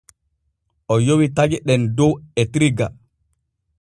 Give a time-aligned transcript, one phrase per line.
[0.93, 2.11] O yowi taƴe ɗen dow
[2.41, 2.87] etirga.